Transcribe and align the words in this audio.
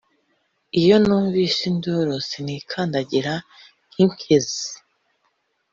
iyo 0.81 0.95
numvise 1.05 1.61
induru 1.71 2.15
sinikandagira 2.29 3.33
nk'inkenzi 3.91 4.69